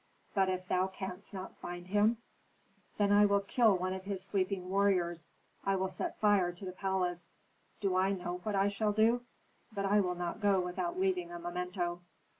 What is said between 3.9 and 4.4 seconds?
of his